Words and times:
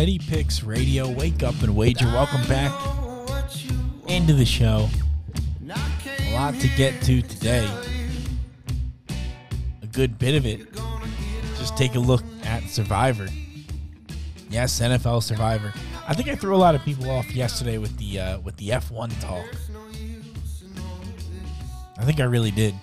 Steady 0.00 0.18
Picks 0.18 0.62
Radio. 0.62 1.10
Wake 1.10 1.42
up 1.42 1.60
and 1.60 1.76
wager. 1.76 2.06
Welcome 2.06 2.42
back 2.48 2.72
into 4.08 4.32
the 4.32 4.46
show. 4.46 4.88
A 5.68 6.32
lot 6.32 6.54
to 6.54 6.68
get 6.68 7.02
to 7.02 7.20
today. 7.20 7.68
A 9.82 9.86
good 9.88 10.18
bit 10.18 10.36
of 10.36 10.46
it. 10.46 10.72
Just 11.58 11.76
take 11.76 11.96
a 11.96 11.98
look 11.98 12.22
at 12.44 12.62
Survivor. 12.62 13.28
Yes, 14.48 14.80
NFL 14.80 15.22
Survivor. 15.22 15.70
I 16.08 16.14
think 16.14 16.30
I 16.30 16.34
threw 16.34 16.56
a 16.56 16.56
lot 16.56 16.74
of 16.74 16.82
people 16.82 17.10
off 17.10 17.30
yesterday 17.34 17.76
with 17.76 17.94
the 17.98 18.20
uh, 18.20 18.38
with 18.38 18.56
the 18.56 18.70
F1 18.70 19.12
talk. 19.20 19.44
I 21.98 22.06
think 22.06 22.20
I 22.20 22.24
really 22.24 22.52
did. 22.52 22.74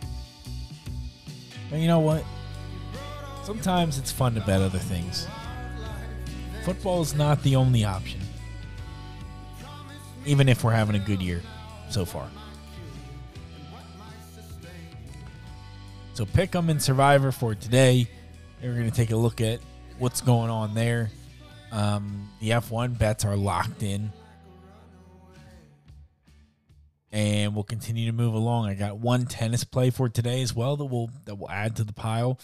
But 1.72 1.80
you 1.80 1.88
know 1.88 2.00
what? 2.00 2.24
Sometimes 3.42 3.98
it's 3.98 4.12
fun 4.12 4.36
to 4.36 4.42
bet 4.42 4.62
other 4.62 4.78
things 4.78 5.26
football 6.68 7.02
is 7.02 7.16
not 7.16 7.42
the 7.44 7.56
only 7.56 7.86
option. 7.86 8.20
Even 10.26 10.50
if 10.50 10.66
we're 10.66 10.74
having 10.74 10.98
a 10.98 11.00
good 11.00 11.22
year 11.22 11.42
so 11.90 12.04
far. 12.04 12.28
So 16.14 16.26
pick 16.26 16.52
them 16.52 16.70
in 16.70 16.82
Survivor 16.82 17.32
for 17.32 17.56
today. 17.56 18.10
We're 18.62 18.74
going 18.74 18.90
to 18.90 18.94
take 18.94 19.12
a 19.12 19.16
look 19.16 19.40
at 19.40 19.62
what's 19.98 20.20
going 20.20 20.50
on 20.50 20.74
there. 20.74 21.10
Um, 21.72 22.30
the 22.42 22.50
F1 22.50 22.98
bets 22.98 23.24
are 23.24 23.38
locked 23.38 23.82
in. 23.82 24.12
And 27.14 27.56
we'll 27.56 27.64
continue 27.64 28.08
to 28.08 28.12
move 28.12 28.34
along. 28.34 28.68
I 28.68 28.74
got 28.74 28.98
one 28.98 29.26
tennis 29.26 29.64
play 29.64 29.90
for 29.90 30.10
today 30.10 30.42
as 30.42 30.54
well 30.54 30.76
that 30.76 30.86
will 30.86 31.12
that 31.24 31.36
will 31.36 31.50
add 31.50 31.78
to 31.78 31.86
the 31.86 31.94
pile. 31.94 32.38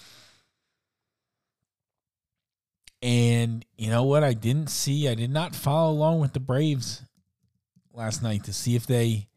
And 3.03 3.65
you 3.77 3.89
know 3.89 4.03
what? 4.03 4.23
I 4.23 4.33
didn't 4.33 4.69
see, 4.69 5.09
I 5.09 5.13
did 5.13 5.29
not 5.29 5.57
follow 5.57 5.91
along 5.91 6.21
with 6.21 6.31
the 6.31 6.39
Braves 6.39 7.03
last 7.93 8.23
night 8.23 8.45
to 8.45 8.53
see 8.53 8.77
if 8.77 8.87
they 8.87 9.27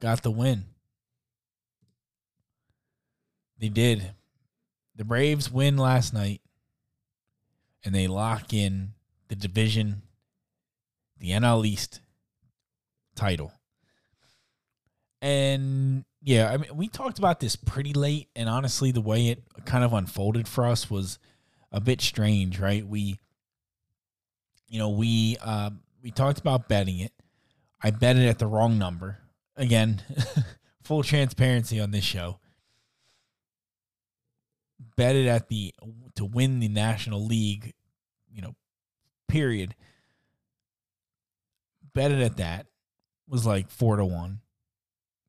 got 0.00 0.24
the 0.24 0.32
win. 0.32 0.64
They 3.60 3.68
did. 3.68 4.14
The 4.96 5.04
Braves 5.04 5.48
win 5.48 5.76
last 5.76 6.12
night 6.12 6.40
and 7.84 7.94
they 7.94 8.08
lock 8.08 8.52
in 8.52 8.94
the 9.28 9.36
division, 9.36 10.02
the 11.20 11.30
NL 11.30 11.64
East 11.64 12.00
title. 13.14 13.52
And 15.22 16.04
yeah, 16.20 16.50
I 16.50 16.56
mean, 16.56 16.76
we 16.76 16.88
talked 16.88 17.18
about 17.18 17.40
this 17.40 17.56
pretty 17.56 17.92
late, 17.92 18.28
and 18.34 18.48
honestly, 18.48 18.90
the 18.90 19.00
way 19.00 19.28
it 19.28 19.42
kind 19.64 19.84
of 19.84 19.92
unfolded 19.92 20.48
for 20.48 20.66
us 20.66 20.90
was 20.90 21.18
a 21.70 21.80
bit 21.80 22.00
strange, 22.00 22.58
right? 22.58 22.86
We, 22.86 23.18
you 24.66 24.78
know, 24.78 24.90
we 24.90 25.36
uh, 25.40 25.70
we 26.02 26.10
talked 26.10 26.38
about 26.38 26.68
betting 26.68 26.98
it. 26.98 27.12
I 27.80 27.90
bet 27.90 28.16
it 28.16 28.26
at 28.26 28.38
the 28.38 28.46
wrong 28.46 28.78
number. 28.78 29.18
Again, 29.56 30.02
full 30.82 31.02
transparency 31.02 31.80
on 31.80 31.92
this 31.92 32.04
show. 32.04 32.40
Bet 34.96 35.14
it 35.14 35.26
at 35.26 35.48
the 35.48 35.74
to 36.16 36.24
win 36.24 36.58
the 36.58 36.68
National 36.68 37.24
League, 37.24 37.74
you 38.32 38.42
know, 38.42 38.56
period. 39.28 39.76
Bet 41.94 42.10
it 42.10 42.20
at 42.20 42.38
that 42.38 42.66
was 43.28 43.46
like 43.46 43.70
four 43.70 43.96
to 43.96 44.04
one, 44.04 44.40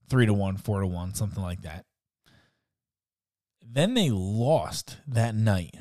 three 0.10 0.26
to 0.26 0.34
one, 0.34 0.58
four 0.58 0.82
to 0.82 0.88
one, 0.88 1.14
something 1.14 1.44
like 1.44 1.62
that. 1.62 1.86
Then 3.62 3.94
they 3.94 4.10
lost 4.10 4.98
that 5.08 5.36
night 5.36 5.76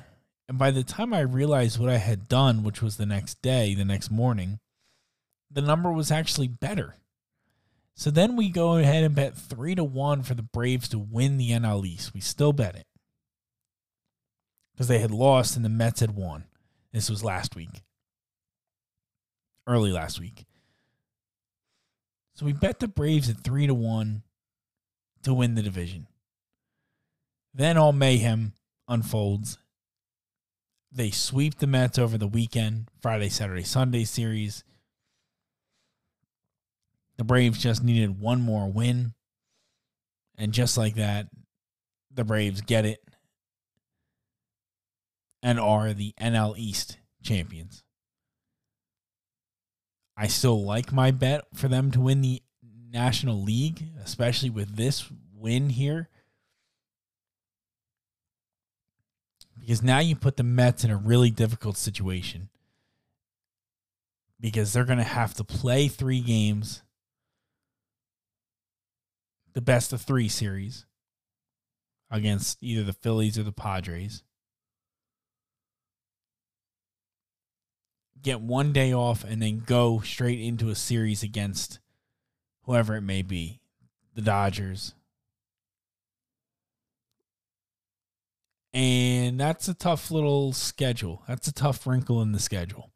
and 0.49 0.59
by 0.59 0.71
the 0.71 0.83
time 0.83 1.13
I 1.13 1.21
realized 1.21 1.79
what 1.79 1.91
I 1.91 1.99
had 1.99 2.27
done, 2.27 2.63
which 2.63 2.81
was 2.81 2.97
the 2.97 3.07
next 3.07 3.43
day, 3.43 3.75
the 3.75 3.85
next 3.85 4.11
morning, 4.11 4.61
the 5.51 5.61
number 5.61 5.93
was 5.93 6.11
actually 6.11 6.49
better. 6.49 6.97
So 7.95 8.11
then 8.11 8.35
we 8.35 8.49
go 8.49 8.77
ahead 8.77 9.05
and 9.05 9.15
bet 9.15 9.37
three 9.37 9.75
to 9.75 9.85
one 9.85 10.23
for 10.23 10.35
the 10.35 10.43
Braves 10.43 10.89
to 10.91 10.99
win 10.99 11.37
the 11.37 11.51
NL 11.51 11.85
East. 11.85 12.15
We 12.15 12.21
still 12.21 12.55
bet 12.55 12.77
it 12.77 12.87
because 14.73 14.89
they 14.89 15.01
had 15.01 15.11
lost 15.11 15.55
and 15.55 15.65
the 15.65 15.69
Mets 15.69 16.01
had 16.01 16.15
won. 16.15 16.45
This 16.93 17.11
was 17.11 17.23
last 17.23 17.55
week, 17.55 17.83
early 19.67 19.93
last 19.93 20.19
week. 20.19 20.47
So 22.39 22.47
we 22.47 22.53
bet 22.53 22.79
the 22.79 22.87
Braves 22.87 23.29
at 23.29 23.43
three 23.43 23.67
to 23.67 23.75
one 23.75 24.23
to 25.25 25.35
win 25.35 25.57
the 25.57 25.63
division. 25.63 26.07
Then 27.53 27.77
all 27.77 27.93
mayhem 27.93 28.53
unfolds 28.87 29.59
they 30.93 31.11
sweep 31.11 31.59
the 31.59 31.67
Mets 31.67 31.99
over 31.99 32.17
the 32.17 32.29
weekend, 32.29 32.89
Friday, 33.03 33.29
Saturday, 33.29 33.65
Sunday 33.65 34.05
series. 34.05 34.65
The 37.17 37.25
Braves 37.25 37.59
just 37.59 37.83
needed 37.83 38.21
one 38.21 38.41
more 38.41 38.71
win. 38.71 39.15
And 40.39 40.53
just 40.53 40.79
like 40.79 40.95
that, 40.95 41.27
the 42.15 42.25
Braves 42.25 42.61
get 42.61 42.87
it 42.87 43.01
and 45.43 45.59
are 45.59 45.93
the 45.93 46.15
NL 46.21 46.57
East 46.57 46.99
champions. 47.23 47.83
I 50.19 50.27
still 50.27 50.65
like 50.65 50.93
my 50.93 51.13
bet 51.13 51.45
for 51.55 51.69
them 51.69 51.91
to 51.93 52.01
win 52.01 52.21
the 52.21 52.43
National 52.91 53.41
League, 53.41 53.85
especially 54.03 54.51
with 54.51 54.77
this 54.77 55.11
win 55.33 55.71
here. 55.71 56.09
because 59.69 59.83
now 59.83 59.99
you 59.99 60.17
put 60.17 60.39
the 60.39 60.43
Mets 60.43 60.83
in 60.83 60.91
a 60.91 60.97
really 60.97 61.31
difficult 61.31 61.77
situation 61.77 62.49
because 64.41 64.73
they're 64.73 64.87
going 64.87 64.97
to 64.97 65.05
have 65.05 65.35
to 65.35 65.45
play 65.45 65.89
three 65.89 66.23
games, 66.23 66.81
the 69.53 69.61
best 69.61 69.93
of 69.93 70.01
three 70.01 70.27
series 70.27 70.87
against 72.11 72.57
either 72.63 72.83
the 72.83 72.95
Phillies 72.95 73.37
or 73.37 73.43
the 73.43 73.53
Padres. 73.53 74.23
Get 78.23 78.41
one 78.41 78.73
day 78.73 78.93
off 78.93 79.25
and 79.25 79.41
then 79.41 79.63
go 79.65 80.01
straight 80.01 80.41
into 80.41 80.71
a 80.71 80.75
series 80.75 81.23
against 81.23 81.79
whoever 82.63 82.97
it 82.97 83.03
may 83.03 83.23
be 83.23 83.61
the 84.15 84.23
Dodgers, 84.23 84.95
And 88.75 89.41
that's 89.41 89.67
a 89.69 89.75
tough 89.75 90.11
little 90.11 90.53
schedule. 90.53 91.23
That's 91.27 91.49
a 91.49 91.53
tough 91.53 91.87
wrinkle 91.87 92.23
in 92.23 92.33
the 92.33 92.39
schedule. 92.39 92.91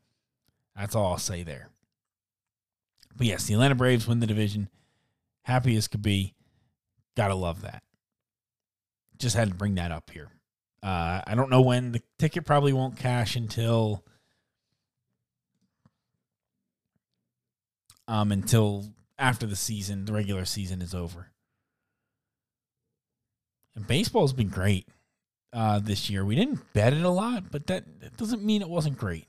That's 0.76 0.94
all 0.94 1.12
I'll 1.12 1.19
say 1.19 1.42
there. 1.42 1.70
But 3.16 3.26
yes, 3.26 3.46
the 3.46 3.54
Atlanta 3.54 3.74
Braves 3.74 4.06
win 4.06 4.20
the 4.20 4.26
division. 4.26 4.69
Happy 5.42 5.76
as 5.76 5.88
could 5.88 6.02
be. 6.02 6.34
Gotta 7.16 7.34
love 7.34 7.62
that. 7.62 7.82
Just 9.19 9.36
had 9.36 9.48
to 9.48 9.54
bring 9.54 9.74
that 9.74 9.92
up 9.92 10.10
here. 10.10 10.28
Uh, 10.82 11.20
I 11.26 11.34
don't 11.34 11.50
know 11.50 11.62
when 11.62 11.92
the 11.92 12.02
ticket 12.19 12.44
probably 12.44 12.72
won't 12.72 12.96
cash 12.96 13.36
until 13.36 14.04
um 18.12 18.30
until 18.30 18.84
after 19.18 19.46
the 19.46 19.56
season, 19.56 20.04
the 20.04 20.12
regular 20.12 20.44
season 20.44 20.82
is 20.82 20.94
over. 20.94 21.30
And 23.74 23.86
baseball's 23.86 24.34
been 24.34 24.48
great 24.48 24.86
uh, 25.52 25.78
this 25.78 26.10
year. 26.10 26.22
We 26.22 26.34
didn't 26.34 26.60
bet 26.74 26.92
it 26.92 27.02
a 27.02 27.08
lot, 27.08 27.50
but 27.50 27.66
that, 27.68 27.84
that 28.00 28.18
doesn't 28.18 28.44
mean 28.44 28.60
it 28.60 28.68
wasn't 28.68 28.98
great. 28.98 29.26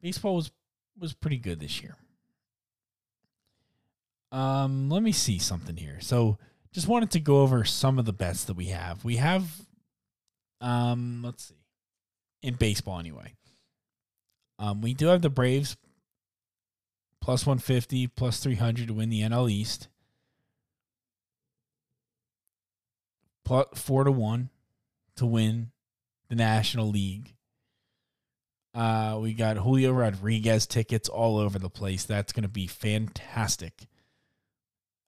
Baseball 0.00 0.36
was 0.36 0.50
was 0.98 1.12
pretty 1.12 1.36
good 1.36 1.60
this 1.60 1.82
year. 1.82 1.96
Um, 4.30 4.88
let 4.88 5.02
me 5.02 5.12
see 5.12 5.38
something 5.38 5.76
here. 5.76 5.98
So 6.00 6.38
just 6.72 6.88
wanted 6.88 7.10
to 7.10 7.20
go 7.20 7.42
over 7.42 7.64
some 7.64 7.98
of 7.98 8.06
the 8.06 8.12
bets 8.14 8.44
that 8.44 8.56
we 8.56 8.66
have. 8.66 9.04
We 9.04 9.16
have 9.16 9.44
um, 10.62 11.22
let's 11.22 11.44
see. 11.44 11.66
In 12.42 12.54
baseball 12.54 12.98
anyway. 12.98 13.34
Um, 14.58 14.80
we 14.80 14.94
do 14.94 15.08
have 15.08 15.20
the 15.20 15.28
Braves 15.28 15.76
plus 17.22 17.46
150, 17.46 18.08
plus 18.08 18.40
300 18.40 18.88
to 18.88 18.94
win 18.94 19.08
the 19.08 19.22
NL 19.22 19.50
East. 19.50 19.88
Plus 23.44 23.66
4 23.74 24.04
to 24.04 24.12
1 24.12 24.50
to 25.16 25.26
win 25.26 25.70
the 26.28 26.34
National 26.34 26.90
League. 26.90 27.34
Uh, 28.74 29.18
we 29.20 29.34
got 29.34 29.56
Julio 29.56 29.92
Rodriguez 29.92 30.66
tickets 30.66 31.08
all 31.08 31.38
over 31.38 31.58
the 31.58 31.70
place. 31.70 32.04
That's 32.04 32.32
going 32.32 32.42
to 32.42 32.48
be 32.48 32.66
fantastic 32.66 33.86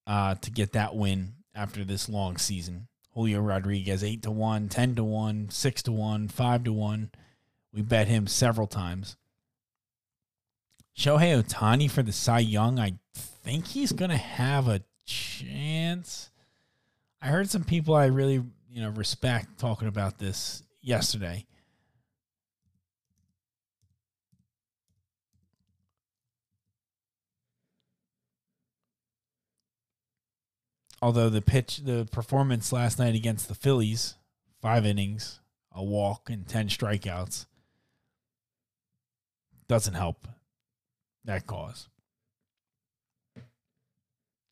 uh, 0.06 0.37
to 0.37 0.50
get 0.50 0.72
that 0.72 0.94
win 0.94 1.34
after 1.55 1.84
this 1.84 2.08
long 2.08 2.37
season. 2.37 2.87
Julio 3.14 3.40
Rodriguez, 3.40 4.05
8 4.05 4.22
to 4.22 4.31
1, 4.31 4.69
10 4.69 4.94
to 4.96 5.05
1, 5.05 5.49
6 5.50 5.82
to 5.82 5.93
1, 5.93 6.28
5 6.28 6.64
to 6.64 6.72
1. 6.72 7.10
We 7.72 7.82
bet 7.82 8.06
him 8.06 8.26
several 8.26 8.67
times. 8.67 9.17
Shohei 10.96 11.43
Ohtani 11.43 11.91
for 11.91 12.02
the 12.02 12.12
Cy 12.12 12.38
Young, 12.38 12.79
I 12.79 12.94
think 13.14 13.67
he's 13.67 13.93
to 14.11 14.17
have 14.17 14.69
a 14.69 14.82
chance. 15.05 16.31
I 17.20 17.29
heard 17.29 17.50
some 17.50 17.64
people 17.64 17.94
I 17.94 18.06
really, 18.06 18.43
you 18.70 18.81
know, 18.81 18.91
respect 18.91 19.58
talking 19.58 19.88
about 19.88 20.19
this 20.19 20.62
yesterday. 20.81 21.46
Although 31.02 31.29
the 31.29 31.43
pitch, 31.43 31.79
the 31.79 32.08
performance 32.11 32.73
last 32.73 32.99
night 32.99 33.14
against 33.14 33.49
the 33.49 33.55
Phillies, 33.55 34.14
five 34.62 34.87
innings, 34.87 35.41
a 35.73 35.85
walk, 35.85 36.31
and 36.31 36.46
10 36.49 36.69
strikeouts, 36.69 37.46
doesn't 39.69 39.94
help 39.94 40.26
that 41.24 41.46
cause. 41.46 41.88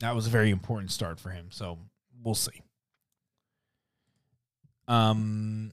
That 0.00 0.14
was 0.14 0.26
a 0.26 0.30
very 0.30 0.50
important 0.50 0.90
start 0.90 1.20
for 1.20 1.30
him. 1.30 1.46
So 1.50 1.78
we'll 2.22 2.34
see. 2.34 2.62
Um, 4.88 5.72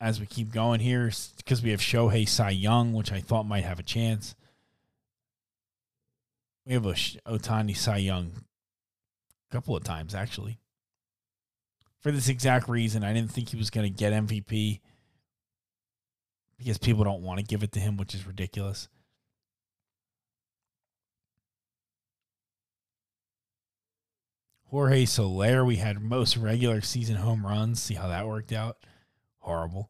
as 0.00 0.18
we 0.18 0.26
keep 0.26 0.52
going 0.52 0.80
here, 0.80 1.10
because 1.36 1.62
we 1.62 1.70
have 1.70 1.80
Shohei 1.80 2.28
Cy 2.28 2.50
Young, 2.50 2.92
which 2.92 3.12
I 3.12 3.20
thought 3.20 3.46
might 3.46 3.64
have 3.64 3.78
a 3.78 3.84
chance. 3.84 4.34
We 6.66 6.72
have 6.72 6.86
a 6.86 6.92
Ohtani 6.92 7.76
Cy 7.76 7.98
Young 7.98 8.32
a 9.48 9.52
couple 9.52 9.76
of 9.76 9.84
times, 9.84 10.14
actually. 10.14 10.58
For 12.00 12.10
this 12.10 12.28
exact 12.28 12.68
reason, 12.68 13.04
I 13.04 13.12
didn't 13.12 13.30
think 13.30 13.50
he 13.50 13.56
was 13.56 13.70
going 13.70 13.90
to 13.90 13.98
get 13.98 14.12
MVP 14.12 14.80
because 16.58 16.78
people 16.78 17.04
don't 17.04 17.22
want 17.22 17.38
to 17.38 17.44
give 17.44 17.62
it 17.62 17.72
to 17.72 17.80
him, 17.80 17.96
which 17.96 18.14
is 18.14 18.26
ridiculous. 18.26 18.88
Jorge 24.74 25.04
Soler, 25.04 25.64
we 25.64 25.76
had 25.76 26.02
most 26.02 26.36
regular 26.36 26.80
season 26.80 27.14
home 27.14 27.46
runs. 27.46 27.80
See 27.80 27.94
how 27.94 28.08
that 28.08 28.26
worked 28.26 28.52
out? 28.52 28.78
Horrible. 29.38 29.88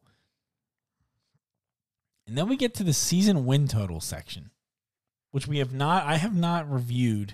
And 2.27 2.37
then 2.37 2.47
we 2.47 2.55
get 2.55 2.75
to 2.75 2.83
the 2.83 2.93
season 2.93 3.47
win 3.47 3.67
total 3.67 3.99
section, 3.99 4.51
which 5.31 5.47
we 5.47 5.57
have 5.57 5.73
not, 5.73 6.05
I 6.05 6.17
have 6.17 6.35
not 6.35 6.71
reviewed 6.71 7.33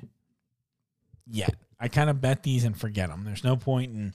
yet. 1.28 1.56
I 1.78 1.90
kind 1.90 2.10
of 2.10 2.22
bet 2.22 2.44
these 2.44 2.64
and 2.64 2.80
forget 2.80 3.10
them. 3.10 3.26
There's 3.26 3.44
no 3.44 3.58
point 3.58 3.92
in 3.92 4.14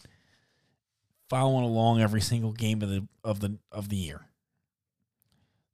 following 1.28 1.64
along 1.64 2.00
every 2.00 2.22
single 2.22 2.52
game 2.52 2.80
of 2.80 2.88
the 2.88 3.06
of 3.22 3.40
the 3.40 3.58
of 3.70 3.90
the 3.90 3.96
year. 3.96 4.22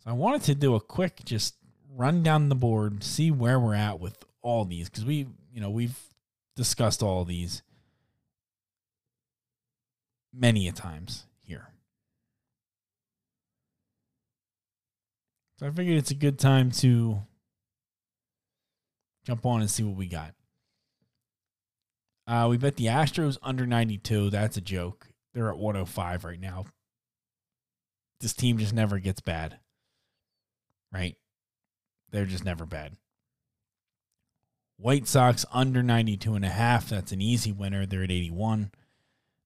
So 0.03 0.11
I 0.11 0.15
wanted 0.15 0.43
to 0.43 0.56
do 0.56 0.75
a 0.75 0.81
quick 0.81 1.25
just 1.25 1.55
run 1.94 2.25
down 2.25 2.49
the 2.49 2.56
board, 2.56 3.05
see 3.05 3.31
where 3.31 3.61
we're 3.61 3.76
at 3.76 4.00
with 4.00 4.25
all 4.41 4.65
these 4.65 4.91
because 4.91 5.05
we, 5.05 5.29
you 5.53 5.61
know, 5.61 5.70
we've 5.70 5.97
discussed 6.57 7.03
all 7.03 7.25
these 7.25 7.63
many 10.33 10.69
a 10.69 10.73
times 10.73 11.27
here. 11.43 11.69
So 15.59 15.67
I 15.67 15.71
figured 15.71 15.99
it's 15.99 16.11
a 16.11 16.17
good 16.17 16.39
time 16.39 16.71
to 16.73 17.21
jump 19.25 19.47
on 19.47 19.61
and 19.61 19.71
see 19.71 19.83
what 19.83 19.97
we 19.97 20.07
got. 20.07 20.35
Uh, 22.27 22.47
we 22.49 22.57
bet 22.57 22.77
the 22.77 22.87
Astros 22.87 23.37
under 23.43 23.67
92. 23.67 24.31
That's 24.31 24.57
a 24.57 24.61
joke. 24.61 25.09
They're 25.35 25.51
at 25.51 25.59
105 25.59 26.25
right 26.25 26.41
now. 26.41 26.67
This 28.21 28.33
team 28.33 28.59
just 28.59 28.73
never 28.73 28.99
gets 28.99 29.21
bad. 29.21 29.59
Right? 30.93 31.17
They're 32.11 32.27
just 32.27 32.45
never 32.45 32.67
bad. 32.67 32.97
White 34.82 35.06
Sox 35.06 35.46
under 35.52 35.81
92 35.81 36.34
and 36.34 36.44
a 36.44 36.49
half. 36.49 36.88
That's 36.88 37.12
an 37.12 37.23
easy 37.23 37.52
winner. 37.52 37.87
They're 37.87 38.02
at 38.02 38.11
81. 38.11 38.73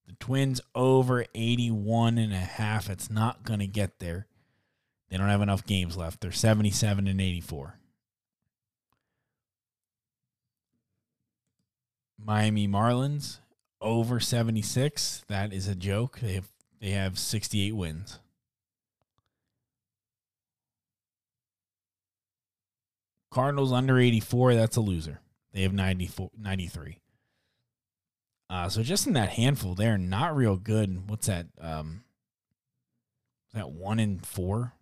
The 0.07 0.15
Twins 0.15 0.63
over 0.75 1.27
81 1.35 2.17
and 2.17 2.33
a 2.33 2.37
half. 2.37 2.89
It's 2.89 3.11
not 3.11 3.45
going 3.45 3.61
to 3.61 3.67
get 3.67 3.99
there. 3.99 4.27
They 5.11 5.19
don't 5.19 5.29
have 5.29 5.43
enough 5.43 5.67
games 5.67 5.95
left. 5.95 6.21
They're 6.21 6.33
77 6.33 7.07
and 7.07 7.21
84. 7.21 7.79
Miami 12.19 12.67
Marlins 12.67 13.41
over 13.81 14.19
76. 14.19 15.23
That 15.29 15.53
is 15.53 15.69
a 15.69 15.75
joke. 15.75 16.19
They 16.21 16.33
have 16.33 16.49
they 16.81 16.91
have 16.91 17.19
68 17.19 17.73
wins. 17.77 18.21
Cardinals 23.31 23.73
under 23.73 23.99
84, 23.99 24.55
that's 24.55 24.77
a 24.77 24.81
loser. 24.81 25.21
They 25.57 25.63
have 25.63 25.73
94 25.73 26.33
93. 26.39 26.99
Uh, 28.51 28.69
so 28.69 28.83
just 28.83 29.07
in 29.07 29.15
that 29.15 29.31
handful, 29.31 29.75
they're 29.75 29.97
not 29.97 30.37
real 30.37 30.59
good. 30.59 31.09
What's 31.09 31.29
that? 31.29 31.47
Um, 31.59 32.05
that 33.55 33.71
one 33.71 33.99
in 33.99 34.19
four? 34.19 34.75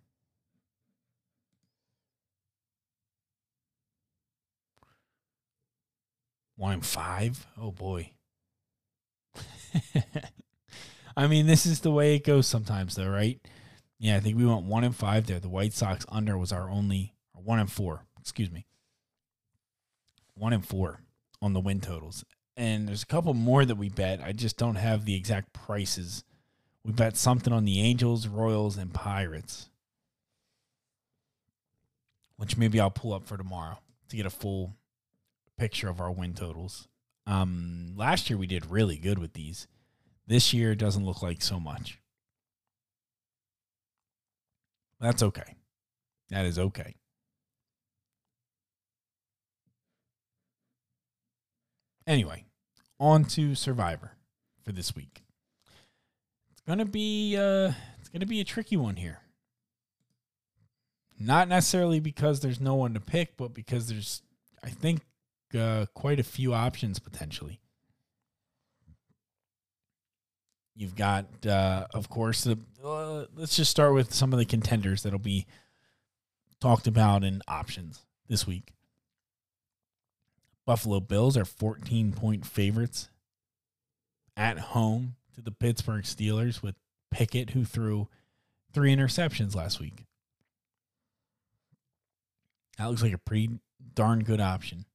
One 6.57 6.73
in 6.73 6.81
five? 6.81 7.47
Oh 7.57 7.71
boy. 7.71 8.11
I 11.15 11.27
mean, 11.27 11.47
this 11.47 11.65
is 11.65 11.79
the 11.79 11.91
way 11.91 12.15
it 12.15 12.25
goes 12.25 12.47
sometimes, 12.47 12.95
though, 12.95 13.07
right? 13.07 13.39
Yeah, 13.97 14.17
I 14.17 14.19
think 14.19 14.37
we 14.37 14.45
went 14.45 14.65
one 14.65 14.83
in 14.83 14.91
five 14.91 15.25
there. 15.25 15.39
The 15.39 15.47
White 15.47 15.71
Sox 15.71 16.05
under 16.09 16.37
was 16.37 16.51
our 16.51 16.69
only, 16.69 17.13
one 17.31 17.59
in 17.59 17.67
four, 17.67 18.03
excuse 18.19 18.51
me. 18.51 18.65
One 20.35 20.53
in 20.53 20.61
four 20.61 21.01
on 21.41 21.53
the 21.53 21.59
win 21.59 21.81
totals. 21.81 22.23
And 22.57 22.87
there's 22.87 23.03
a 23.03 23.07
couple 23.07 23.33
more 23.33 23.65
that 23.65 23.75
we 23.75 23.89
bet. 23.89 24.21
I 24.23 24.31
just 24.31 24.57
don't 24.57 24.75
have 24.75 25.05
the 25.05 25.15
exact 25.15 25.53
prices. 25.53 26.23
We 26.83 26.91
bet 26.91 27.17
something 27.17 27.51
on 27.51 27.65
the 27.65 27.81
Angels, 27.81 28.27
Royals, 28.27 28.77
and 28.77 28.93
Pirates, 28.93 29.69
which 32.37 32.57
maybe 32.57 32.79
I'll 32.79 32.91
pull 32.91 33.13
up 33.13 33.25
for 33.25 33.37
tomorrow 33.37 33.79
to 34.09 34.15
get 34.15 34.25
a 34.25 34.29
full 34.29 34.75
picture 35.57 35.89
of 35.89 35.99
our 35.99 36.11
win 36.11 36.33
totals. 36.33 36.87
Um, 37.27 37.93
last 37.95 38.29
year 38.29 38.37
we 38.37 38.47
did 38.47 38.69
really 38.69 38.97
good 38.97 39.19
with 39.19 39.33
these. 39.33 39.67
This 40.27 40.53
year 40.53 40.71
it 40.71 40.79
doesn't 40.79 41.05
look 41.05 41.21
like 41.21 41.41
so 41.41 41.59
much. 41.59 41.99
That's 44.99 45.23
okay. 45.23 45.55
That 46.29 46.45
is 46.45 46.57
okay. 46.57 46.95
Anyway, 52.07 52.45
on 52.99 53.25
to 53.25 53.55
Survivor 53.55 54.11
for 54.63 54.71
this 54.71 54.95
week. 54.95 55.23
It's 56.51 56.61
gonna 56.61 56.85
be 56.85 57.35
uh 57.37 57.71
it's 57.99 58.09
gonna 58.09 58.25
be 58.25 58.41
a 58.41 58.45
tricky 58.45 58.77
one 58.77 58.95
here. 58.95 59.19
Not 61.19 61.47
necessarily 61.47 61.99
because 61.99 62.41
there's 62.41 62.59
no 62.59 62.75
one 62.75 62.93
to 62.93 62.99
pick, 62.99 63.37
but 63.37 63.53
because 63.53 63.87
there's 63.87 64.21
I 64.63 64.69
think 64.69 65.01
uh, 65.57 65.85
quite 65.93 66.19
a 66.19 66.23
few 66.23 66.53
options 66.53 66.99
potentially. 66.99 67.59
You've 70.75 70.95
got, 70.95 71.25
uh, 71.45 71.87
of 71.93 72.09
course, 72.09 72.43
the. 72.43 72.59
Uh, 72.83 73.25
let's 73.35 73.55
just 73.55 73.71
start 73.71 73.93
with 73.93 74.13
some 74.13 74.33
of 74.33 74.39
the 74.39 74.45
contenders 74.45 75.03
that'll 75.03 75.19
be 75.19 75.45
talked 76.59 76.85
about 76.85 77.23
in 77.23 77.41
options 77.47 78.05
this 78.27 78.45
week. 78.45 78.74
Buffalo 80.65 80.99
Bills 80.99 81.37
are 81.37 81.45
14 81.45 82.11
point 82.11 82.45
favorites 82.45 83.09
at 84.35 84.57
home 84.57 85.15
to 85.35 85.41
the 85.41 85.51
Pittsburgh 85.51 86.03
Steelers 86.03 86.61
with 86.61 86.75
Pickett, 87.11 87.51
who 87.51 87.63
threw 87.63 88.07
three 88.73 88.93
interceptions 88.93 89.55
last 89.55 89.79
week. 89.79 90.05
That 92.77 92.85
looks 92.85 93.03
like 93.03 93.13
a 93.13 93.17
pretty 93.17 93.59
darn 93.93 94.23
good 94.23 94.41
option. 94.41 94.85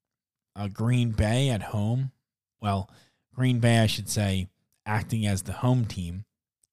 Uh, 0.55 0.69
Green 0.69 1.12
Bay 1.12 1.49
at 1.49 1.62
home. 1.62 2.11
Well, 2.61 2.91
Green 3.35 3.61
Bay, 3.61 3.79
I 3.79 3.87
should 3.87 4.09
say, 4.09 4.49
acting 4.85 5.27
as 5.27 5.43
the 5.43 5.53
home 5.53 5.87
team 5.87 6.25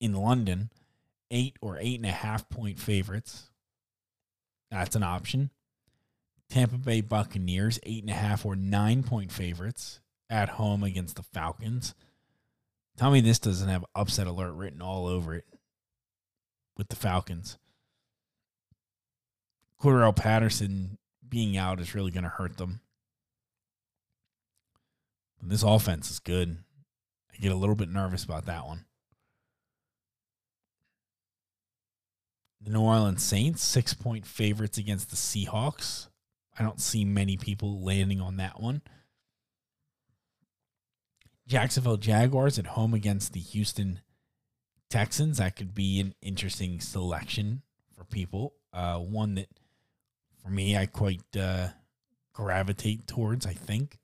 in 0.02 0.14
London, 0.14 0.70
eight 1.32 1.56
or 1.62 1.78
eight 1.80 2.00
and 2.00 2.06
a 2.06 2.12
half 2.12 2.50
point 2.50 2.80
favorites. 2.80 3.50
That's 4.70 4.96
an 4.96 5.04
option. 5.04 5.52
Tampa 6.50 6.78
Bay 6.78 7.02
Buccaneers, 7.02 7.80
eight 7.84 8.04
and 8.04 8.10
a 8.10 8.16
half 8.16 8.46
or 8.46 8.56
nine 8.56 9.04
point 9.04 9.32
favorites 9.32 10.00
at 10.30 10.50
home 10.50 10.84
against 10.84 11.16
the 11.16 11.24
Falcons. 11.24 11.94
Tell 12.98 13.12
me 13.12 13.22
this 13.22 13.40
doesn't 13.40 13.70
have 13.70 13.86
upset 13.96 14.28
alert 14.28 14.54
written 14.54 14.82
all 14.82 15.08
over 15.08 15.36
it 15.36 15.46
with 16.78 16.90
the 16.90 16.96
Falcons. 16.96 17.58
Cordarrelle 19.82 20.16
Patterson 20.16 20.98
being 21.28 21.58
out 21.58 21.80
is 21.80 21.94
really 21.94 22.12
going 22.12 22.24
to 22.24 22.30
hurt 22.30 22.58
them. 22.58 22.82
This 25.42 25.64
offense 25.64 26.10
is 26.10 26.20
good. 26.20 26.58
I 27.32 27.38
get 27.38 27.52
a 27.52 27.56
little 27.56 27.76
bit 27.76 27.90
nervous 27.90 28.24
about 28.24 28.48
that 28.48 28.66
one. 28.66 28.86
The 32.60 32.72
New 32.72 32.82
Orleans 32.82 33.24
Saints, 33.24 33.64
six 33.64 33.94
point 33.94 34.26
favorites 34.26 34.78
against 34.78 35.10
the 35.10 35.16
Seahawks. 35.16 36.07
I 36.58 36.64
don't 36.64 36.82
see 36.82 37.06
many 37.06 37.38
people 37.38 37.84
landing 37.84 38.20
on 38.20 38.38
that 38.38 38.60
one. 38.60 38.82
Jacksonville 41.48 41.98
Jaguars 41.98 42.60
at 42.60 42.68
home 42.68 42.94
against 42.94 43.34
the 43.34 43.40
Houston 43.40 44.02
Texans. 44.90 45.38
That 45.38 45.56
could 45.56 45.74
be 45.74 46.00
an 46.00 46.14
interesting 46.22 46.82
selection 46.82 47.62
for 47.96 48.04
people. 48.04 48.54
Uh, 48.74 48.98
one 48.98 49.36
that, 49.36 49.48
for 50.42 50.50
me, 50.50 50.76
I 50.76 50.88
quite 50.88 51.22
uh, 51.40 51.70
gravitate 52.34 53.08
towards, 53.08 53.46
I 53.46 53.54
think. 53.54 53.98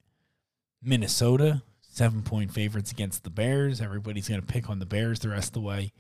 Minnesota, 0.82 1.64
seven 1.82 2.22
point 2.22 2.52
favorites 2.52 2.92
against 2.92 3.24
the 3.24 3.30
Bears. 3.30 3.82
Everybody's 3.82 4.30
going 4.30 4.42
to 4.42 4.48
pick 4.48 4.70
on 4.70 4.80
the 4.80 4.86
Bears 4.86 5.20
the 5.20 5.30
rest 5.30 5.50
of 5.50 5.54
the 5.54 5.62
way. 5.62 5.92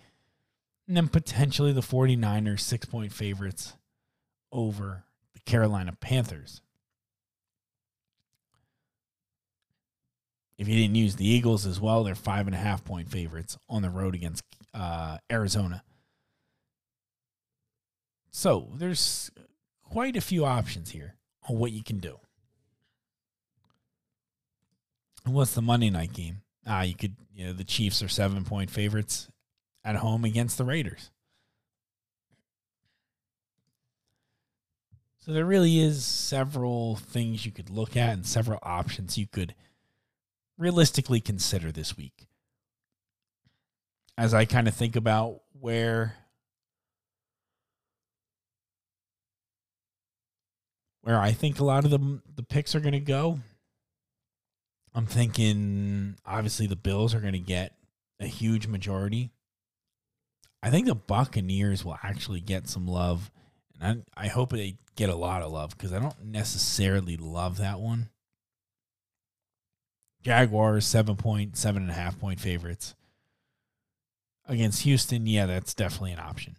And 0.87 0.97
then 0.97 1.07
potentially 1.07 1.71
the 1.71 1.81
49ers, 1.81 2.59
six 2.61 2.85
point 2.85 3.11
favorites 3.11 3.73
over 4.51 5.05
the 5.33 5.39
Carolina 5.41 5.93
Panthers. 5.99 6.61
If 10.57 10.67
you 10.67 10.75
didn't 10.75 10.95
use 10.95 11.15
the 11.15 11.27
Eagles 11.27 11.65
as 11.65 11.81
well, 11.81 12.03
they're 12.03 12.15
five 12.15 12.47
and 12.47 12.55
a 12.55 12.59
half 12.59 12.85
point 12.85 13.09
favorites 13.09 13.57
on 13.67 13.81
the 13.81 13.89
road 13.89 14.15
against 14.15 14.43
uh, 14.73 15.17
Arizona. 15.31 15.83
So 18.31 18.69
there's 18.75 19.31
quite 19.83 20.15
a 20.15 20.21
few 20.21 20.45
options 20.45 20.91
here 20.91 21.15
on 21.49 21.57
what 21.57 21.71
you 21.71 21.83
can 21.83 21.99
do. 21.99 22.19
What's 25.25 25.53
the 25.53 25.61
Monday 25.61 25.89
night 25.89 26.13
game? 26.13 26.41
Ah, 26.65 26.81
you 26.83 26.95
could, 26.95 27.15
you 27.33 27.45
know, 27.45 27.53
the 27.53 27.63
Chiefs 27.63 28.01
are 28.01 28.07
seven 28.07 28.43
point 28.43 28.69
favorites 28.69 29.29
at 29.83 29.97
home 29.97 30.23
against 30.25 30.57
the 30.57 30.65
Raiders. 30.65 31.11
So 35.25 35.31
there 35.31 35.45
really 35.45 35.79
is 35.79 36.03
several 36.03 36.97
things 36.97 37.45
you 37.45 37.53
could 37.53 37.69
look 37.69 37.95
at 37.95 38.09
and 38.09 38.25
several 38.25 38.59
options 38.61 39.17
you 39.17 39.25
could 39.25 39.55
realistically 40.57 41.21
consider 41.21 41.71
this 41.71 41.95
week. 41.95 42.27
As 44.17 44.33
I 44.33 44.43
kind 44.43 44.67
of 44.67 44.75
think 44.75 44.97
about 44.97 45.39
where 45.57 46.15
where 51.03 51.17
I 51.17 51.31
think 51.31 51.57
a 51.57 51.63
lot 51.63 51.85
of 51.85 51.91
the 51.91 52.21
the 52.35 52.43
picks 52.43 52.75
are 52.75 52.81
going 52.81 52.91
to 52.91 52.99
go, 52.99 53.39
I'm 54.93 55.05
thinking 55.05 56.17
obviously 56.25 56.67
the 56.67 56.75
Bills 56.75 57.15
are 57.15 57.21
going 57.21 57.31
to 57.31 57.39
get 57.39 57.77
a 58.19 58.27
huge 58.27 58.67
majority. 58.67 59.31
I 60.61 60.69
think 60.69 60.85
the 60.85 60.95
Buccaneers 60.95 61.85
will 61.85 61.97
actually 62.03 62.41
get 62.41 62.67
some 62.67 62.87
love, 62.87 63.31
and 63.79 64.03
I, 64.15 64.25
I 64.25 64.27
hope 64.27 64.51
they 64.51 64.77
get 64.95 65.09
a 65.09 65.15
lot 65.15 65.41
of 65.41 65.51
love 65.51 65.71
because 65.77 65.93
I 65.93 65.99
don't 65.99 66.23
necessarily 66.23 67.17
love 67.17 67.57
that 67.57 67.79
one. 67.79 68.09
Jaguars 70.23 70.85
seven 70.85 71.15
point 71.15 71.57
seven 71.57 71.81
and 71.81 71.91
a 71.91 71.95
half 71.95 72.19
point 72.19 72.39
favorites 72.39 72.95
against 74.47 74.83
Houston. 74.83 75.27
Yeah, 75.27 75.45
that's 75.45 75.73
definitely 75.73 76.13
an 76.13 76.19
option. 76.19 76.55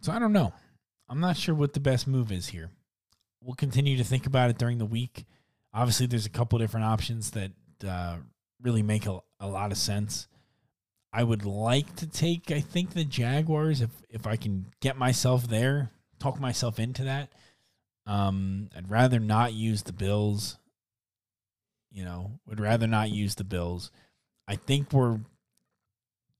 So 0.00 0.12
I 0.12 0.18
don't 0.18 0.32
know. 0.32 0.52
I'm 1.08 1.20
not 1.20 1.36
sure 1.36 1.54
what 1.54 1.74
the 1.74 1.80
best 1.80 2.08
move 2.08 2.32
is 2.32 2.48
here. 2.48 2.70
We'll 3.42 3.54
continue 3.54 3.96
to 3.98 4.04
think 4.04 4.26
about 4.26 4.50
it 4.50 4.58
during 4.58 4.78
the 4.78 4.86
week. 4.86 5.26
Obviously, 5.74 6.06
there's 6.06 6.26
a 6.26 6.30
couple 6.30 6.58
different 6.58 6.86
options 6.86 7.32
that 7.32 7.52
uh, 7.86 8.16
really 8.60 8.82
make 8.82 9.06
a, 9.06 9.20
a 9.38 9.46
lot 9.46 9.72
of 9.72 9.78
sense. 9.78 10.26
I 11.12 11.22
would 11.22 11.44
like 11.44 11.94
to 11.96 12.06
take, 12.06 12.50
I 12.50 12.60
think, 12.60 12.90
the 12.90 13.04
Jaguars 13.04 13.80
if 13.80 13.90
if 14.08 14.26
I 14.26 14.36
can 14.36 14.66
get 14.80 14.96
myself 14.96 15.46
there, 15.46 15.90
talk 16.18 16.40
myself 16.40 16.78
into 16.78 17.04
that. 17.04 17.30
Um, 18.06 18.70
I'd 18.76 18.90
rather 18.90 19.20
not 19.20 19.52
use 19.52 19.82
the 19.82 19.92
Bills. 19.92 20.56
You 21.90 22.04
know, 22.04 22.40
would 22.46 22.60
rather 22.60 22.86
not 22.86 23.10
use 23.10 23.34
the 23.34 23.44
Bills. 23.44 23.90
I 24.48 24.56
think 24.56 24.92
we're 24.92 25.20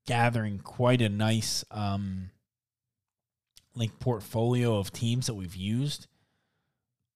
gathering 0.06 0.58
quite 0.58 1.00
a 1.00 1.08
nice 1.08 1.64
um 1.70 2.30
like 3.74 3.98
portfolio 4.00 4.78
of 4.78 4.92
teams 4.92 5.26
that 5.26 5.34
we've 5.34 5.56
used. 5.56 6.06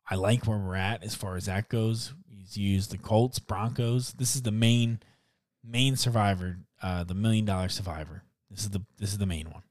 I 0.08 0.14
like 0.14 0.46
where 0.46 0.58
we're 0.58 0.76
at 0.76 1.02
as 1.02 1.14
far 1.14 1.36
as 1.36 1.46
that 1.46 1.68
goes. 1.68 2.14
He's 2.28 2.56
used 2.56 2.92
the 2.92 2.98
Colts, 2.98 3.38
Broncos. 3.38 4.12
This 4.12 4.36
is 4.36 4.42
the 4.42 4.52
main 4.52 5.00
main 5.66 5.96
survivor, 5.96 6.58
uh, 6.82 7.04
the 7.04 7.14
million 7.14 7.44
dollar 7.44 7.68
survivor. 7.68 8.23
This 8.50 8.61
is 8.61 8.70
the 8.70 8.82
this 8.99 9.12
is 9.12 9.18
the 9.18 9.26
main 9.26 9.50
one. 9.50 9.62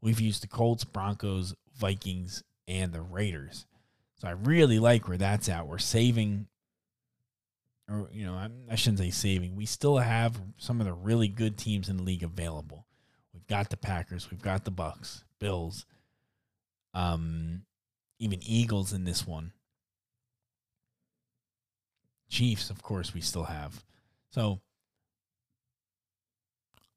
We've 0.00 0.20
used 0.20 0.42
the 0.42 0.48
Colts, 0.48 0.84
Broncos, 0.84 1.54
Vikings, 1.76 2.42
and 2.68 2.92
the 2.92 3.00
Raiders. 3.02 3.66
So 4.20 4.28
I 4.28 4.32
really 4.32 4.78
like 4.78 5.08
where 5.08 5.16
that's 5.16 5.48
at. 5.48 5.66
We're 5.66 5.78
saving, 5.78 6.46
or 7.88 8.08
you 8.12 8.24
know, 8.24 8.40
I 8.70 8.74
shouldn't 8.74 8.98
say 8.98 9.10
saving. 9.10 9.56
We 9.56 9.66
still 9.66 9.98
have 9.98 10.40
some 10.56 10.80
of 10.80 10.86
the 10.86 10.92
really 10.92 11.28
good 11.28 11.56
teams 11.56 11.88
in 11.88 11.96
the 11.96 12.02
league 12.02 12.22
available. 12.22 12.86
We've 13.32 13.46
got 13.46 13.70
the 13.70 13.76
Packers, 13.76 14.30
we've 14.30 14.42
got 14.42 14.64
the 14.64 14.70
Bucs, 14.70 15.24
Bills, 15.38 15.86
um, 16.94 17.62
even 18.18 18.40
Eagles 18.42 18.92
in 18.92 19.04
this 19.04 19.26
one. 19.26 19.52
Chiefs, 22.28 22.70
of 22.70 22.82
course, 22.82 23.14
we 23.14 23.20
still 23.20 23.44
have. 23.44 23.84
So 24.30 24.60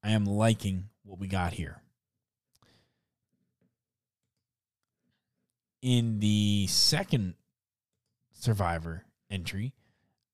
I 0.06 0.12
am 0.12 0.26
liking 0.26 0.90
what 1.04 1.18
we 1.18 1.28
got 1.28 1.54
here. 1.54 1.82
In 5.82 6.20
the 6.20 6.68
second 6.68 7.34
survivor 8.32 9.04
entry, 9.32 9.74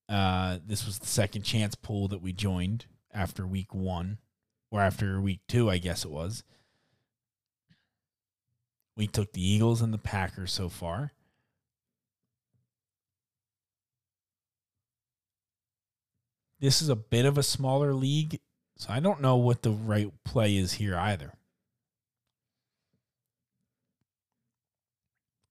uh, 0.09 0.57
this 0.67 0.85
was 0.85 0.99
the 0.99 1.05
second 1.05 1.43
chance 1.43 1.75
pool 1.75 2.09
that 2.09 2.21
we 2.21 2.33
joined 2.33 2.85
after 3.13 3.47
week 3.47 3.73
one, 3.73 4.17
or 4.71 4.81
after 4.81 5.21
week 5.21 5.39
two, 5.47 5.69
I 5.69 5.77
guess 5.77 6.03
it 6.03 6.11
was. 6.11 6.43
We 8.97 9.07
took 9.07 9.31
the 9.31 9.45
Eagles 9.45 9.81
and 9.81 9.93
the 9.93 9.97
Packers 9.97 10.51
so 10.51 10.67
far. 10.67 11.13
This 16.59 16.81
is 16.81 16.89
a 16.89 16.95
bit 16.97 17.25
of 17.25 17.37
a 17.37 17.43
smaller 17.43 17.93
league, 17.93 18.41
so 18.81 18.91
I 18.91 18.99
don't 18.99 19.21
know 19.21 19.35
what 19.35 19.61
the 19.61 19.69
right 19.69 20.11
play 20.23 20.57
is 20.57 20.73
here 20.73 20.97
either. 20.97 21.33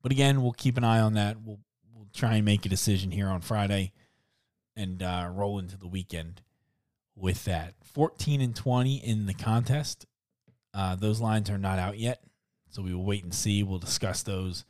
But 0.02 0.10
again, 0.10 0.42
we'll 0.42 0.50
keep 0.50 0.76
an 0.76 0.82
eye 0.82 0.98
on 0.98 1.12
that. 1.14 1.36
We'll 1.40 1.60
we'll 1.94 2.08
try 2.12 2.34
and 2.34 2.44
make 2.44 2.66
a 2.66 2.68
decision 2.68 3.12
here 3.12 3.28
on 3.28 3.40
Friday 3.40 3.92
and 4.74 5.00
uh, 5.00 5.30
roll 5.32 5.60
into 5.60 5.76
the 5.76 5.86
weekend 5.86 6.42
with 7.14 7.44
that. 7.44 7.74
14 7.84 8.40
and 8.40 8.56
20 8.56 8.96
in 8.96 9.26
the 9.26 9.34
contest. 9.34 10.06
Uh, 10.74 10.96
those 10.96 11.20
lines 11.20 11.48
are 11.50 11.58
not 11.58 11.78
out 11.78 11.98
yet, 11.98 12.24
so 12.68 12.82
we 12.82 12.92
will 12.92 13.04
wait 13.04 13.22
and 13.22 13.32
see. 13.32 13.62
We'll 13.62 13.78
discuss 13.78 14.24
those 14.24 14.64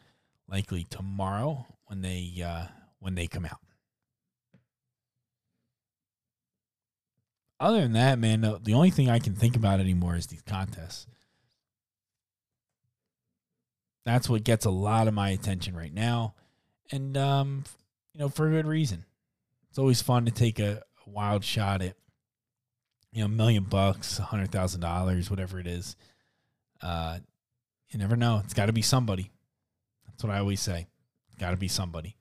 likely 0.51 0.85
tomorrow 0.85 1.65
when 1.87 2.03
they 2.03 2.31
uh, 2.45 2.67
when 2.99 3.15
they 3.15 3.27
come 3.27 3.47
out. 3.47 3.61
Other 7.61 7.83
than 7.83 7.93
that, 7.93 8.19
man, 8.19 8.41
the, 8.41 8.75
only 8.75 8.91
thing 8.91 9.11
I 9.11 9.19
can 9.19 9.35
think 9.35 9.55
about 9.55 9.81
anymore 9.81 10.17
is 10.17 10.27
these 10.27 10.43
contests. 10.43 11.07
That's 14.05 14.29
what 14.29 14.45
gets 14.45 14.65
a 14.65 14.71
lot 14.71 15.07
of 15.09 15.15
my 15.15 15.29
attention 15.29 15.77
right 15.77 15.93
now, 15.93 16.35
and 16.91 17.17
um, 17.19 17.65
you 18.15 18.21
know, 18.21 18.29
for 18.31 18.49
a 18.49 18.51
good 18.51 18.67
reason. 18.67 19.05
It's 19.69 19.79
always 19.79 20.03
fun 20.03 20.25
to 20.25 20.33
take 20.33 20.59
a, 20.59 20.83
a 21.07 21.11
wild 21.11 21.45
shot 21.45 21.81
at, 21.83 21.95
you 23.13 23.21
know, 23.21 23.27
a 23.27 23.29
million 23.29 23.65
bucks, 23.65 24.19
a 24.19 24.23
hundred 24.23 24.51
thousand 24.51 24.81
dollars, 24.81 25.31
whatever 25.31 25.61
it 25.61 25.67
is. 25.67 25.97
Uh, 26.83 27.19
you 27.91 27.99
never 27.99 28.17
know. 28.17 28.41
It's 28.43 28.55
got 28.55 28.67
to 28.67 28.73
be 28.73 28.83
somebody. 28.83 29.31
That's 30.07 30.25
what 30.25 30.33
I 30.33 30.39
always 30.39 30.61
say. 30.61 30.89
Got 31.39 31.51
to 31.51 31.57
be 31.57 31.69
somebody. 31.69 32.17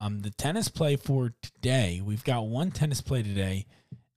Um, 0.00 0.20
the 0.20 0.30
tennis 0.30 0.68
play 0.68 0.96
for 0.96 1.32
today, 1.42 2.00
we've 2.04 2.24
got 2.24 2.46
one 2.46 2.70
tennis 2.70 3.00
play 3.00 3.22
today. 3.22 3.66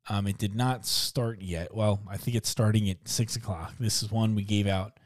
Um, 0.10 0.28
it 0.28 0.38
did 0.38 0.56
not 0.56 0.86
start 0.86 1.42
yet. 1.42 1.74
Well, 1.74 2.02
I 2.10 2.18
think 2.18 2.36
it's 2.36 2.50
starting 2.50 2.90
at 2.90 3.08
six 3.08 3.36
o'clock. 3.36 3.74
This 3.80 4.04
is 4.04 4.12
one 4.12 4.36
we 4.36 4.44
gave 4.44 4.68
out 4.68 5.00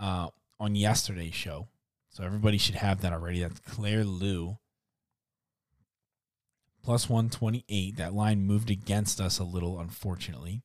uh, 0.00 0.28
on 0.58 0.74
yesterday's 0.74 1.34
show. 1.34 1.68
So 2.10 2.24
everybody 2.24 2.58
should 2.58 2.74
have 2.76 3.00
that 3.02 3.12
already. 3.12 3.40
That's 3.40 3.60
Claire 3.60 4.04
Liu 4.04 4.58
Plus 6.82 7.08
128. 7.08 7.96
That 7.96 8.12
line 8.12 8.44
moved 8.44 8.70
against 8.70 9.20
us 9.20 9.38
a 9.38 9.44
little, 9.44 9.78
unfortunately. 9.78 10.62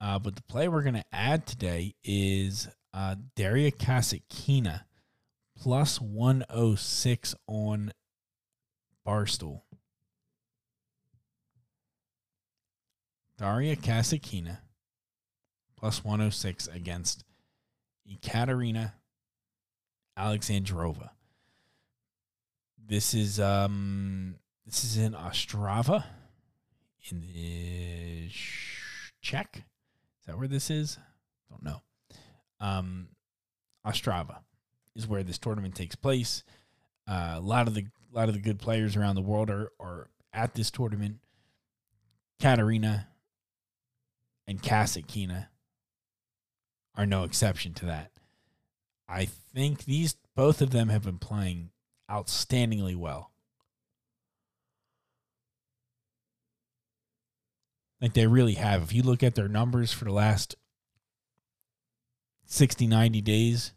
Uh, 0.00 0.18
but 0.18 0.34
the 0.34 0.42
play 0.42 0.66
we're 0.66 0.82
going 0.82 0.94
to 0.94 1.04
add 1.12 1.46
today 1.46 1.94
is 2.02 2.68
uh, 2.94 3.16
Daria 3.36 3.70
Kasatkina 3.70 4.84
plus 5.58 6.00
106 6.00 7.34
on 7.46 7.92
Barstool. 9.06 9.60
Daria 13.40 13.74
Kasatkina 13.74 14.58
plus 15.78 16.04
106 16.04 16.68
against 16.68 17.24
Ekaterina 18.06 18.92
Alexandrova. 20.18 21.08
This 22.86 23.14
is 23.14 23.40
um 23.40 24.34
this 24.66 24.84
is 24.84 24.98
in 24.98 25.14
Ostrava 25.14 26.04
in 27.10 27.20
the 27.20 28.28
Czech. 29.22 29.56
Is 29.56 30.26
that 30.26 30.36
where 30.36 30.46
this 30.46 30.68
is? 30.68 30.98
Don't 31.48 31.62
know. 31.62 31.80
Um 32.60 33.08
Ostrava 33.86 34.40
is 34.94 35.08
where 35.08 35.22
this 35.22 35.38
tournament 35.38 35.74
takes 35.74 35.94
place. 35.94 36.44
Uh, 37.08 37.36
a 37.36 37.40
lot 37.40 37.68
of 37.68 37.74
the 37.74 37.86
a 38.12 38.14
lot 38.14 38.28
of 38.28 38.34
the 38.34 38.40
good 38.42 38.58
players 38.58 38.96
around 38.96 39.14
the 39.14 39.22
world 39.22 39.48
are 39.48 39.72
are 39.80 40.10
at 40.34 40.54
this 40.54 40.70
tournament. 40.70 41.20
Katerina 42.38 43.06
and 44.50 44.60
Kasatkina 44.60 45.46
are 46.96 47.06
no 47.06 47.22
exception 47.22 47.72
to 47.74 47.86
that. 47.86 48.10
I 49.08 49.26
think 49.26 49.84
these 49.84 50.16
both 50.34 50.60
of 50.60 50.70
them 50.70 50.88
have 50.88 51.04
been 51.04 51.18
playing 51.18 51.70
outstandingly 52.10 52.96
well. 52.96 53.30
Like 58.00 58.14
they 58.14 58.26
really 58.26 58.54
have. 58.54 58.82
If 58.82 58.92
you 58.92 59.04
look 59.04 59.22
at 59.22 59.36
their 59.36 59.46
numbers 59.46 59.92
for 59.92 60.04
the 60.04 60.12
last 60.12 60.56
60, 62.46 62.88
90 62.88 63.20
days 63.20 63.72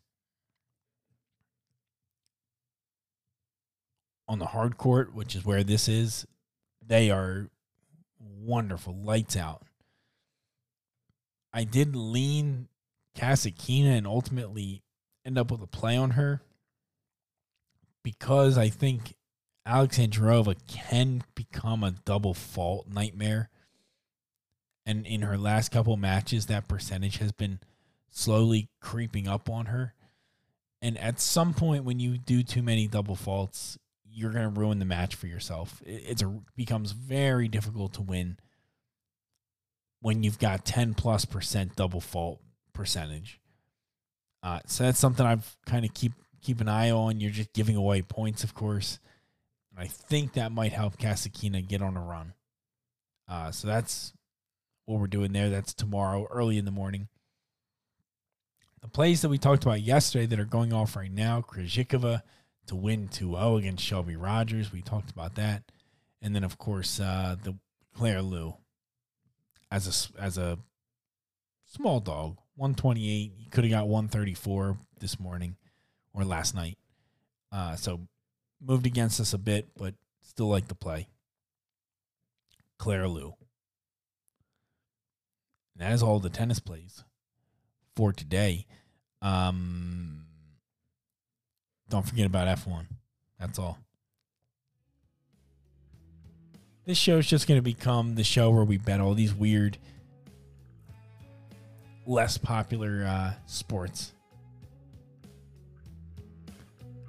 on 4.27 4.39
the 4.39 4.48
hard 4.48 4.77
court, 4.77 5.13
which 5.13 5.36
is 5.36 5.46
where 5.46 5.63
this 5.63 5.88
is, 5.88 6.25
they 6.84 7.12
are 7.12 7.51
wonderful. 8.20 8.96
Lights 8.96 9.38
out. 9.38 9.68
I 11.53 11.63
did 11.63 11.95
lean 11.95 12.67
Kasatkina 13.15 13.98
and 13.98 14.07
ultimately 14.07 14.81
end 15.25 15.38
up 15.38 15.51
with 15.51 15.62
a 15.62 15.67
play 15.67 15.95
on 15.95 16.12
her 16.12 16.41
because 18.03 18.57
I 18.57 18.69
think 18.69 19.15
Alexandrova 19.67 20.55
can 20.67 21.24
become 21.36 21.83
a 21.83 21.91
double 21.91 22.33
fault 22.33 22.88
nightmare. 22.88 23.50
And 24.86 25.05
in 25.07 25.22
her 25.22 25.38
last 25.38 25.72
couple 25.72 25.95
matches, 25.95 26.48
that 26.48 26.67
percentage 26.67 27.17
has 27.17 27.31
been 27.31 27.60
slowly 28.10 28.69
creeping 28.81 29.27
up 29.27 29.50
on 29.50 29.67
her. 29.67 29.93
And 30.81 30.98
at 30.98 31.22
some 31.22 31.53
point, 31.53 31.86
when 31.86 32.01
you 32.01 32.17
do 32.17 32.43
too 32.43 32.62
many 32.62 32.88
double 32.88 33.15
faults, 33.15 33.78
you're 34.06 34.32
going 34.32 34.54
to 34.54 34.60
ruin 34.60 34.80
the 34.80 34.86
match 34.86 35.15
for 35.15 35.28
yourself. 35.28 35.82
It's 35.86 36.21
a 36.21 36.41
becomes 36.58 36.91
very 36.91 37.47
difficult 37.47 37.93
to 37.93 38.01
win 38.01 38.38
when 40.04 40.22
you've 40.22 40.38
got 40.38 40.66
10 40.66 40.96
plus 40.96 41.24
percent 41.24 41.78
double 41.78 42.02
fault 42.02 42.42
percentage. 42.74 43.39
Uh, 44.44 44.60
so 44.68 44.84
that's 44.84 45.00
something 45.00 45.26
I've 45.26 45.56
kind 45.66 45.86
of 45.86 45.94
keep 45.94 46.12
keep 46.42 46.60
an 46.60 46.68
eye 46.68 46.92
on. 46.92 47.22
You're 47.22 47.32
just 47.32 47.54
giving 47.54 47.78
away 47.78 48.02
points, 48.02 48.44
of 48.44 48.54
course. 48.54 49.00
I 49.78 49.88
think 49.88 50.34
that 50.34 50.52
might 50.52 50.74
help 50.74 50.98
Kasatkina 50.98 51.66
get 51.66 51.82
on 51.82 51.96
a 51.96 52.02
run. 52.02 52.34
Uh, 53.30 53.52
so 53.52 53.70
that's 53.70 54.12
what 54.86 55.00
we're 55.00 55.08
doing 55.08 55.32
there. 55.32 55.50
That's 55.50 55.74
tomorrow, 55.74 56.28
early 56.30 56.58
in 56.58 56.66
the 56.66 56.72
morning. 56.72 57.08
The 58.82 58.89
plays 58.89 59.22
that 59.22 59.30
we 59.30 59.38
talked 59.38 59.63
about 59.63 59.82
yesterday 59.82 60.26
that 60.26 60.39
are 60.39 60.46
going 60.46 60.74
off 60.74 60.98
right 60.98 61.12
now, 61.12 61.42
Krejcikova 61.42 62.22
to 62.68 62.76
win 62.76 63.08
2-0 63.08 63.58
against 63.58 63.86
Shelby 63.86 64.18
Rogers. 64.18 64.74
We 64.74 64.82
talked 64.82 65.12
about 65.12 65.36
that. 65.36 65.63
And 66.22 66.36
then, 66.36 66.44
of 66.44 66.58
course, 66.58 67.00
uh, 67.00 67.38
the 67.42 67.56
Claire 67.96 68.22
Liu 68.22 68.56
as 69.73 70.13
a, 70.17 70.21
as 70.21 70.38
a 70.38 70.59
small 71.65 71.99
dog, 71.99 72.38
128. 72.55 73.33
You 73.38 73.49
could 73.49 73.63
have 73.63 73.71
got 73.71 73.88
134 73.88 74.77
this 74.99 75.19
morning 75.19 75.55
or 76.13 76.23
last 76.23 76.53
night. 76.53 76.77
Uh, 77.51 77.75
so 77.75 78.01
moved 78.62 78.86
against 78.86 79.19
us 79.19 79.33
a 79.33 79.38
bit, 79.38 79.67
but 79.75 79.95
still 80.21 80.47
like 80.47 80.67
to 80.67 80.75
play. 80.75 81.07
Claire 82.77 83.07
Liu. 83.07 83.33
That 85.75 85.91
is 85.91 86.03
all 86.03 86.19
the 86.19 86.29
tennis 86.29 86.59
plays 86.59 87.03
for 87.95 88.13
today. 88.13 88.67
Um, 89.23 90.25
don't 91.89 92.07
forget 92.07 92.27
about 92.27 92.59
F1. 92.59 92.86
That's 93.39 93.57
all. 93.57 93.79
This 96.86 96.98
show 96.98 97.17
is 97.17 97.28
just 97.28 97.48
going 97.48 97.58
to 97.58 97.63
become 97.63 98.15
the 98.15 98.24
show 98.24 98.50
where 98.52 98.63
we 98.63 98.78
bet 98.78 99.00
all 99.00 99.13
these 99.13 99.34
weird– 99.34 99.78
less 102.06 102.38
popular 102.38 103.06
uh, 103.06 103.34
sports, 103.46 104.13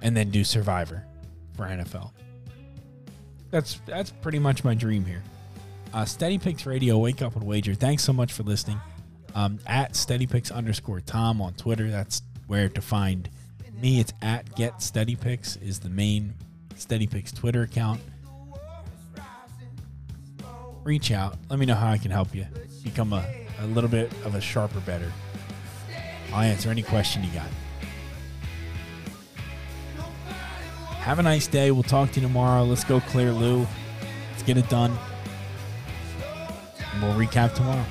and 0.01 0.15
then 0.15 0.29
do 0.29 0.43
Survivor 0.43 1.03
for 1.55 1.65
NFL. 1.65 2.11
That's 3.51 3.79
that's 3.85 4.11
pretty 4.11 4.39
much 4.39 4.63
my 4.63 4.73
dream 4.73 5.05
here. 5.05 5.23
Uh, 5.93 6.05
Steady 6.05 6.37
Picks 6.37 6.65
Radio, 6.65 6.97
wake 6.97 7.21
up 7.21 7.35
and 7.35 7.45
wager. 7.45 7.73
Thanks 7.73 8.03
so 8.03 8.11
much 8.11 8.33
for 8.33 8.43
listening. 8.43 8.79
Um, 9.33 9.59
at 9.67 9.95
Steady 9.95 10.27
Picks 10.27 10.51
underscore 10.51 11.01
Tom 11.01 11.41
on 11.41 11.53
Twitter. 11.53 11.89
That's 11.89 12.21
where 12.47 12.69
to 12.69 12.81
find 12.81 13.29
me. 13.81 13.99
It's 13.99 14.13
at 14.21 14.53
Get 14.55 14.81
Steady 14.81 15.15
Picks 15.15 15.57
is 15.57 15.79
the 15.79 15.89
main 15.89 16.33
Steady 16.75 17.07
Picks 17.07 17.31
Twitter 17.31 17.63
account. 17.63 18.01
Reach 20.85 21.11
out. 21.11 21.35
Let 21.49 21.57
me 21.59 21.65
know 21.65 21.73
how 21.73 21.91
I 21.91 21.97
can 21.97 22.11
help 22.11 22.33
you 22.33 22.45
become 22.83 23.11
a 23.11 23.25
a 23.59 23.67
little 23.67 23.89
bit 23.89 24.11
of 24.23 24.35
a 24.35 24.41
sharper 24.41 24.79
better. 24.81 25.11
I'll 26.31 26.41
answer 26.41 26.69
any 26.69 26.83
question 26.83 27.23
you 27.23 27.31
got. 27.31 27.47
Have 30.97 31.19
a 31.19 31.23
nice 31.23 31.47
day. 31.47 31.71
We'll 31.71 31.83
talk 31.83 32.11
to 32.11 32.19
you 32.19 32.27
tomorrow. 32.27 32.63
Let's 32.63 32.83
go, 32.83 32.99
Claire 32.99 33.31
Liu. 33.31 33.67
Let's 34.31 34.43
get 34.43 34.57
it 34.57 34.69
done. 34.69 34.95
And 36.93 37.01
we'll 37.01 37.13
recap 37.13 37.53
tomorrow. 37.53 37.85